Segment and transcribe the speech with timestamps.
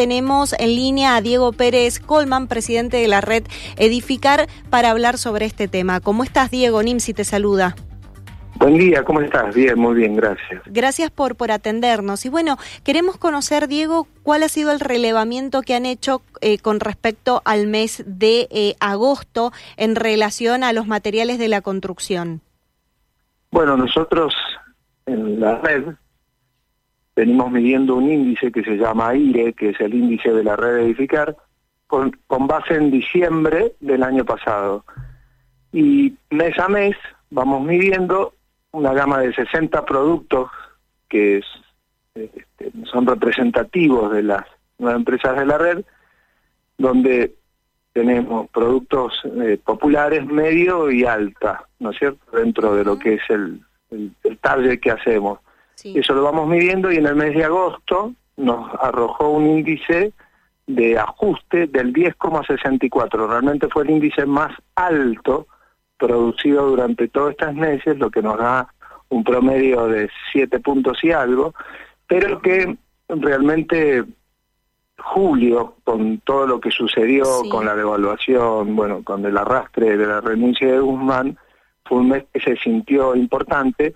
[0.00, 3.44] tenemos en línea a Diego Pérez Colman, presidente de la red
[3.76, 6.00] Edificar, para hablar sobre este tema.
[6.00, 6.82] ¿Cómo estás, Diego?
[6.82, 7.76] Nimsi te saluda.
[8.54, 9.54] Buen día, ¿cómo estás?
[9.54, 10.62] Bien, muy bien, gracias.
[10.64, 12.24] Gracias por, por atendernos.
[12.24, 16.80] Y bueno, queremos conocer, Diego, cuál ha sido el relevamiento que han hecho eh, con
[16.80, 22.40] respecto al mes de eh, agosto en relación a los materiales de la construcción.
[23.50, 24.32] Bueno, nosotros
[25.04, 25.84] en la red
[27.20, 30.78] venimos midiendo un índice que se llama AIRE, que es el índice de la red
[30.78, 31.36] Edificar,
[31.86, 34.86] con, con base en diciembre del año pasado.
[35.70, 36.96] Y mes a mes
[37.28, 38.32] vamos midiendo
[38.72, 40.50] una gama de 60 productos
[41.10, 41.42] que
[42.14, 44.46] este, son representativos de las
[44.78, 45.84] nuevas empresas de la red,
[46.78, 47.34] donde
[47.92, 53.22] tenemos productos eh, populares, medio y alta, ¿no es cierto?, dentro de lo que es
[53.28, 53.60] el,
[53.90, 55.40] el, target que hacemos.
[55.84, 60.12] Eso lo vamos midiendo y en el mes de agosto nos arrojó un índice
[60.66, 63.28] de ajuste del 10,64.
[63.28, 65.46] Realmente fue el índice más alto
[65.98, 68.72] producido durante todos estos meses, lo que nos da
[69.10, 71.54] un promedio de siete puntos y algo,
[72.06, 72.76] pero que
[73.08, 74.04] realmente
[74.98, 80.20] julio, con todo lo que sucedió, con la devaluación, bueno, con el arrastre de la
[80.20, 81.36] renuncia de Guzmán,
[81.84, 83.94] fue un mes que se sintió importante.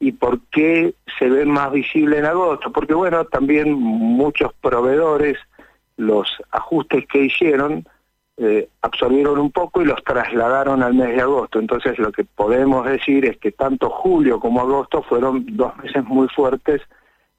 [0.00, 2.72] ¿Y por qué se ve más visible en agosto?
[2.72, 5.38] Porque, bueno, también muchos proveedores,
[5.96, 7.86] los ajustes que hicieron,
[8.36, 11.60] eh, absorbieron un poco y los trasladaron al mes de agosto.
[11.60, 16.26] Entonces lo que podemos decir es que tanto julio como agosto fueron dos meses muy
[16.28, 16.82] fuertes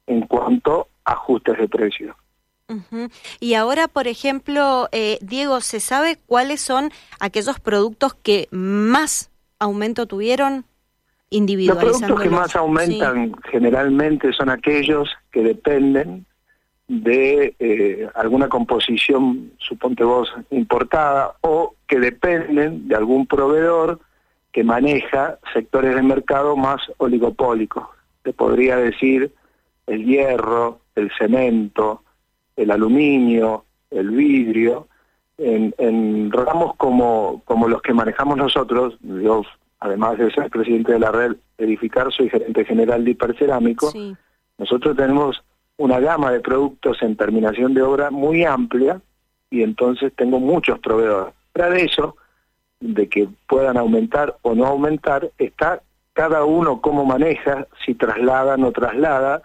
[0.06, 2.16] en cuanto a ajustes de precio.
[3.38, 6.90] Y ahora, por ejemplo, eh, Diego, ¿se sabe cuáles son
[7.20, 10.64] aquellos productos que más aumento tuvieron
[11.30, 16.24] Los productos que más aumentan generalmente son aquellos que dependen
[16.86, 23.98] de eh, alguna composición, suponte vos, importada, o que dependen de algún proveedor
[24.52, 27.88] que maneja sectores de mercado más oligopólicos.
[28.22, 29.32] Te podría decir
[29.88, 32.04] el hierro, el cemento,
[32.54, 34.86] el aluminio, el vidrio,
[35.38, 39.42] en, en ramos como, como los que manejamos nosotros, yo
[39.80, 43.90] además de ser presidente de la red Edificar, soy gerente general de hipercerámico,
[44.58, 45.42] nosotros tenemos
[45.78, 49.00] una gama de productos en terminación de obra muy amplia
[49.50, 51.34] y entonces tengo muchos proveedores.
[51.52, 52.16] Para de eso,
[52.80, 55.80] de que puedan aumentar o no aumentar, está
[56.12, 59.42] cada uno cómo maneja, si traslada o no traslada.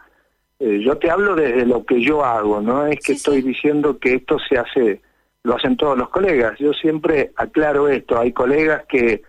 [0.60, 4.16] Eh, yo te hablo desde lo que yo hago, no es que estoy diciendo que
[4.16, 5.02] esto se hace,
[5.44, 6.58] lo hacen todos los colegas.
[6.60, 9.24] Yo siempre aclaro esto, hay colegas que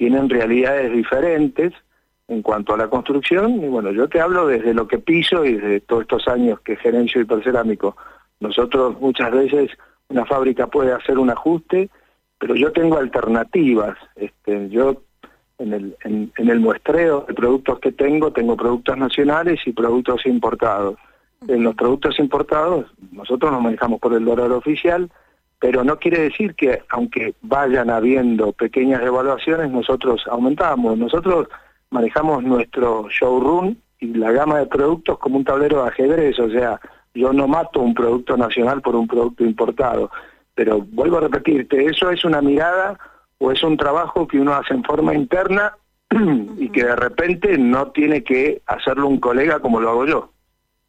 [0.00, 1.74] tienen realidades diferentes,
[2.26, 5.56] en cuanto a la construcción, y bueno, yo te hablo desde lo que piso y
[5.56, 7.98] desde todos estos años que gerencio hipercerámico.
[8.40, 9.70] Nosotros muchas veces
[10.08, 11.90] una fábrica puede hacer un ajuste,
[12.38, 13.98] pero yo tengo alternativas.
[14.16, 15.02] Este, yo
[15.58, 20.96] en el, en, el muestreo de productos que tengo, tengo productos nacionales y productos importados.
[21.46, 25.10] En los productos importados, nosotros nos manejamos por el dólar oficial,
[25.60, 30.96] pero no quiere decir que aunque vayan habiendo pequeñas devaluaciones, nosotros aumentamos.
[30.96, 31.48] Nosotros
[31.90, 36.80] manejamos nuestro showroom y la gama de productos como un tablero de ajedrez, o sea,
[37.14, 40.10] yo no mato un producto nacional por un producto importado,
[40.54, 42.98] pero vuelvo a repetirte, eso es una mirada
[43.36, 45.76] o es un trabajo que uno hace en forma interna
[46.56, 50.32] y que de repente no tiene que hacerlo un colega como lo hago yo.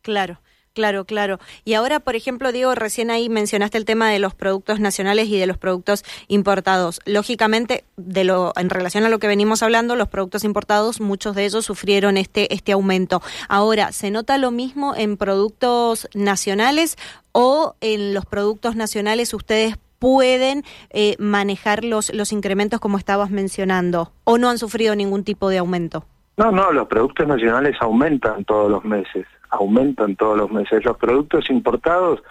[0.01, 0.37] Claro.
[0.73, 1.37] Claro, claro.
[1.65, 5.37] Y ahora, por ejemplo, Diego, recién ahí mencionaste el tema de los productos nacionales y
[5.37, 7.01] de los productos importados.
[7.05, 11.43] Lógicamente, de lo, en relación a lo que venimos hablando, los productos importados, muchos de
[11.43, 13.21] ellos sufrieron este, este aumento.
[13.49, 16.97] Ahora, ¿se nota lo mismo en productos nacionales
[17.33, 24.13] o en los productos nacionales ustedes pueden eh, manejar los, los incrementos como estabas mencionando
[24.23, 26.05] o no han sufrido ningún tipo de aumento?
[26.37, 30.83] No, no, los productos nacionales aumentan todos los meses aumentan todos los meses.
[30.83, 32.23] Los productos importados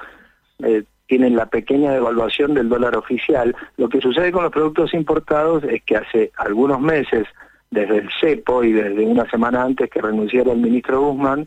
[0.62, 3.54] eh, tienen la pequeña devaluación del dólar oficial.
[3.77, 7.27] Lo que sucede con los productos importados es que hace algunos meses,
[7.71, 11.47] desde el CEPO y desde una semana antes que renunciara el ministro Guzmán,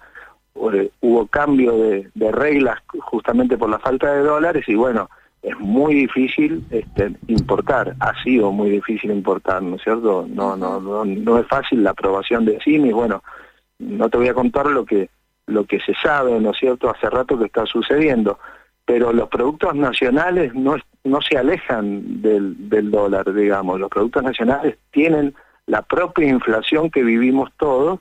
[0.56, 5.10] eh, hubo cambio de, reglas justamente por la falta de dólares y bueno,
[5.42, 10.26] es muy difícil este, importar, ha sido muy difícil importar, ¿no es cierto?
[10.30, 13.24] No, no, no, no es fácil la aprobación de CIMI, bueno,
[13.80, 15.10] no te voy a contar lo que
[15.48, 18.40] lo que se sabe, ¿no es cierto?, hace rato que está sucediendo,
[18.86, 24.78] pero los productos nacionales no, no se alejan del, del dólar, digamos, los productos nacionales
[24.92, 25.34] tienen
[25.66, 28.00] la propia inflación que vivimos todos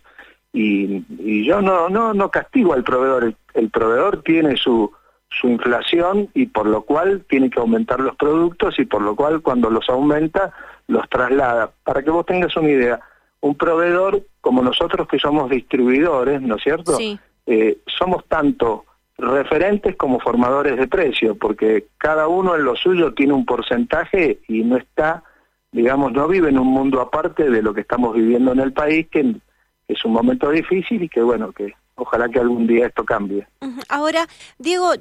[0.52, 4.92] y, y yo no, no, no castigo al proveedor, el, proveedor tiene su,
[5.30, 9.40] su inflación y por lo cual tiene que aumentar los productos y por lo cual
[9.40, 10.52] cuando los aumenta
[10.88, 11.70] los traslada.
[11.84, 13.00] Para que vos tengas una idea,
[13.40, 16.98] un proveedor como nosotros que somos distribuidores, ¿no es cierto?
[17.46, 18.84] Eh, somos tanto
[19.18, 24.64] referentes como formadores de precio, porque cada uno en lo suyo tiene un porcentaje y
[24.64, 25.22] no está,
[25.70, 29.06] digamos, no vive en un mundo aparte de lo que estamos viviendo en el país,
[29.10, 29.36] que
[29.88, 33.46] es un momento difícil y que bueno, que ojalá que algún día esto cambie.
[33.88, 34.26] Ahora,
[34.58, 34.92] Diego,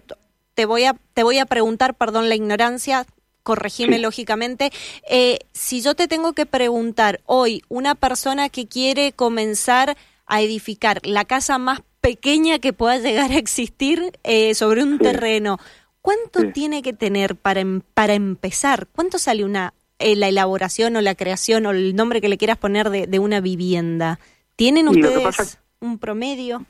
[0.53, 3.05] te voy a, te voy a preguntar, perdón la ignorancia,
[3.43, 4.71] corregime lógicamente,
[5.09, 9.97] eh, si yo te tengo que preguntar hoy, una persona que quiere comenzar
[10.27, 15.59] a edificar la casa más pequeña que pueda llegar a existir eh, sobre un terreno,
[16.01, 18.87] ¿cuánto tiene que tener para, em, para empezar?
[18.93, 22.57] ¿Cuánto sale una eh, la elaboración o la creación o el nombre que le quieras
[22.57, 24.19] poner de, de una vivienda?
[24.55, 26.65] ¿Tienen ustedes un promedio?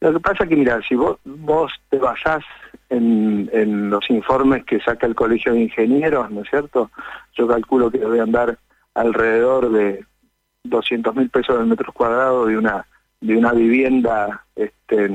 [0.00, 2.44] Lo que pasa es que, mira, si vos, vos te basás
[2.90, 6.90] en, en, los informes que saca el Colegio de Ingenieros, ¿no es cierto?
[7.34, 8.58] Yo calculo que debe andar
[8.94, 10.04] alrededor de
[10.64, 12.86] 200 mil pesos del metro cuadrado de una
[13.20, 15.08] de una vivienda este,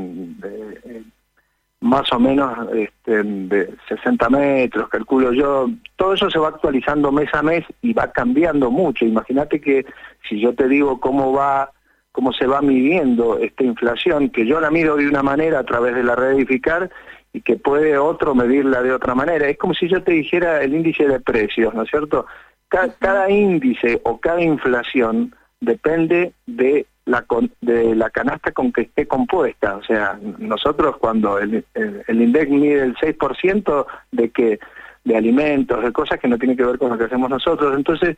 [1.81, 5.69] más o menos este, de 60 metros, calculo yo.
[5.95, 9.06] Todo eso se va actualizando mes a mes y va cambiando mucho.
[9.06, 9.86] Imagínate que
[10.27, 11.71] si yo te digo cómo va
[12.12, 15.95] cómo se va midiendo esta inflación, que yo la mido de una manera a través
[15.95, 16.89] de la red edificar
[17.33, 19.48] y que puede otro medirla de otra manera.
[19.48, 22.25] Es como si yo te dijera el índice de precios, ¿no es cierto?
[22.68, 27.25] Cada, índice o cada inflación depende de la,
[27.61, 29.77] de la canasta con que esté compuesta.
[29.77, 32.17] O sea, nosotros cuando el, el, el
[32.49, 34.59] mide el 6% de que
[35.03, 37.75] de alimentos, de cosas que no tienen que ver con lo que hacemos nosotros.
[37.75, 38.17] Entonces,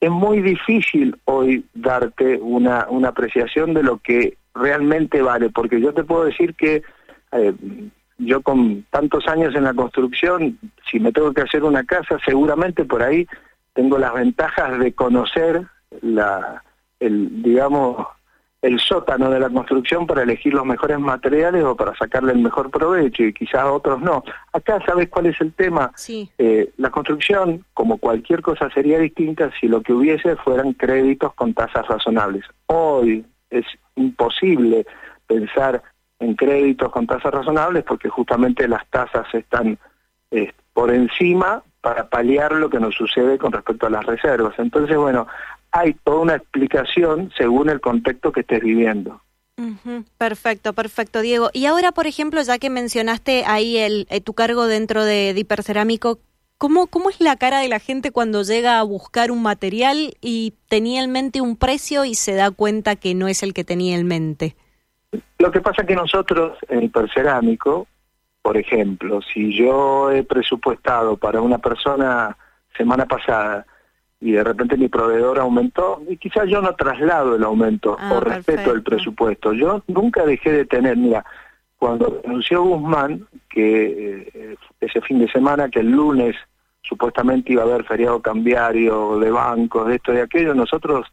[0.00, 5.92] es muy difícil hoy darte una, una apreciación de lo que realmente vale, porque yo
[5.92, 6.82] te puedo decir que
[7.32, 7.52] eh,
[8.18, 10.58] yo con tantos años en la construcción,
[10.90, 13.26] si me tengo que hacer una casa, seguramente por ahí
[13.74, 15.66] tengo las ventajas de conocer
[16.02, 16.62] la,
[17.00, 18.06] el, digamos,
[18.62, 22.70] el sótano de la construcción para elegir los mejores materiales o para sacarle el mejor
[22.70, 24.24] provecho y quizás otros no.
[24.52, 25.92] Acá, ¿sabes cuál es el tema?
[25.94, 26.30] Sí.
[26.38, 31.54] Eh, la construcción, como cualquier cosa, sería distinta si lo que hubiese fueran créditos con
[31.54, 32.44] tasas razonables.
[32.66, 34.86] Hoy es imposible
[35.26, 35.82] pensar
[36.18, 39.78] en créditos con tasas razonables porque justamente las tasas están
[40.30, 44.54] eh, por encima para paliar lo que nos sucede con respecto a las reservas.
[44.58, 45.28] Entonces, bueno,
[45.76, 49.20] hay toda una explicación según el contexto que estés viviendo.
[50.18, 51.50] Perfecto, perfecto, Diego.
[51.52, 56.18] Y ahora, por ejemplo, ya que mencionaste ahí el, eh, tu cargo dentro de, Hipercerámico,
[56.58, 60.54] ¿cómo, ¿cómo es la cara de la gente cuando llega a buscar un material y
[60.68, 63.96] tenía en mente un precio y se da cuenta que no es el que tenía
[63.96, 64.56] en mente?
[65.38, 67.86] Lo que pasa es que nosotros en Hipercerámico,
[68.42, 72.36] por ejemplo, si yo he presupuestado para una persona
[72.76, 73.66] semana pasada
[74.20, 78.20] y de repente mi proveedor aumentó y quizás yo no traslado el aumento ah, o
[78.20, 79.52] respeto el presupuesto.
[79.52, 81.24] Yo nunca dejé de tener, mira,
[81.78, 86.34] cuando anunció Guzmán que eh, ese fin de semana, que el lunes
[86.82, 91.06] supuestamente iba a haber feriado cambiario de bancos, de esto y aquello, nosotros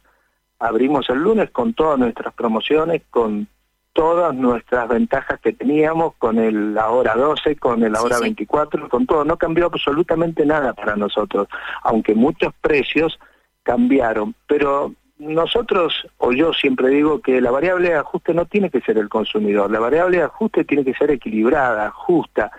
[0.58, 3.46] abrimos el lunes con todas nuestras promociones, con
[3.94, 9.24] todas nuestras ventajas que teníamos con el ahora 12, con el ahora 24, con todo.
[9.24, 11.48] No cambió absolutamente nada para nosotros,
[11.82, 13.18] aunque muchos precios
[13.62, 14.34] cambiaron.
[14.46, 18.98] Pero nosotros, o yo siempre digo que la variable de ajuste no tiene que ser
[18.98, 22.50] el consumidor, la variable de ajuste tiene que ser equilibrada, justa,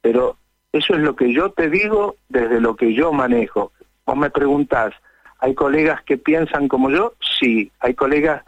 [0.00, 0.36] pero
[0.72, 3.72] eso es lo que yo te digo desde lo que yo manejo.
[4.04, 4.92] Vos me preguntás,
[5.38, 7.14] ¿hay colegas que piensan como yo?
[7.38, 8.42] Sí, hay colegas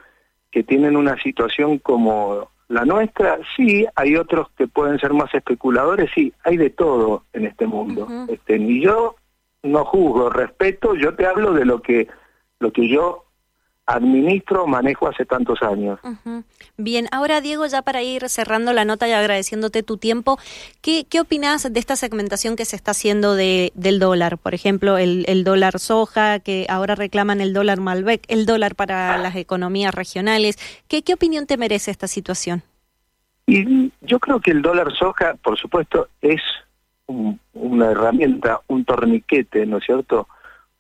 [0.53, 6.11] que tienen una situación como la nuestra, sí, hay otros que pueden ser más especuladores,
[6.15, 8.07] sí, hay de todo en este mundo.
[8.29, 9.17] este, ni yo
[9.63, 12.09] no juzgo, respeto, yo te hablo de lo que
[12.61, 13.25] lo que yo
[13.87, 15.99] administro, manejo hace tantos años.
[16.77, 20.39] Bien, ahora Diego, ya para ir cerrando la nota y agradeciéndote tu tiempo,
[20.81, 24.39] ¿qué, qué opinas de esta segmentación que se está haciendo de, del dólar?
[24.39, 29.19] Por ejemplo, el, el dólar soja, que ahora reclaman el dólar Malbec, el dólar para
[29.19, 30.59] las economías regionales.
[30.89, 32.63] ¿Qué, qué opinión te merece esta situación?
[33.47, 36.41] Y yo creo que el dólar soja, por supuesto, es
[37.53, 40.29] una herramienta, un torniquete, ¿no es cierto?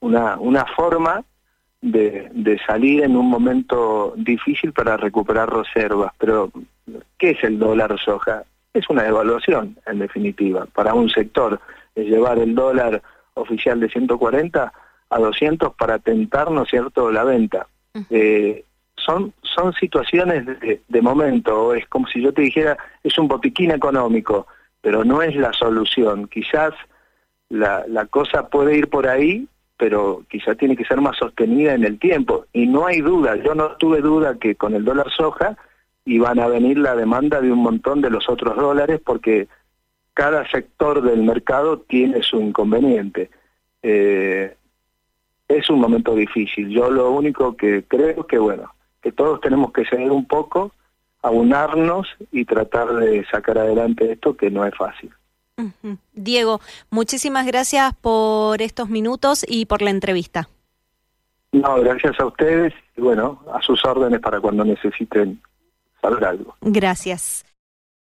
[0.00, 1.24] Una, una forma
[1.82, 6.12] de, de, salir en un momento difícil para recuperar reservas.
[6.18, 6.50] Pero,
[7.18, 8.44] ¿qué es el dólar soja?
[8.72, 11.60] Es una devaluación, en definitiva, para un sector.
[11.94, 13.02] Es llevar el dólar
[13.34, 14.72] oficial de 140
[15.10, 17.66] a 200 para tentar, ¿no es cierto?, la venta.
[18.08, 18.64] Eh,
[18.96, 23.72] son, son situaciones de, de momento, es como si yo te dijera, es un botiquín
[23.72, 24.46] económico
[24.82, 26.28] pero no es la solución.
[26.28, 26.74] Quizás
[27.48, 31.84] la, la cosa puede ir por ahí, pero quizás tiene que ser más sostenida en
[31.84, 32.46] el tiempo.
[32.52, 35.56] Y no hay duda, yo no tuve duda que con el dólar soja
[36.04, 39.48] iban a venir la demanda de un montón de los otros dólares porque
[40.14, 43.30] cada sector del mercado tiene su inconveniente.
[43.82, 44.56] Eh,
[45.48, 46.68] es un momento difícil.
[46.68, 50.72] Yo lo único que creo que, bueno, que todos tenemos que seguir un poco,
[51.22, 55.10] aunarnos y tratar de sacar adelante esto que no es fácil.
[56.12, 60.48] Diego, muchísimas gracias por estos minutos y por la entrevista.
[61.52, 65.40] No, gracias a ustedes y bueno, a sus órdenes para cuando necesiten
[66.00, 66.56] saber algo.
[66.62, 67.44] Gracias.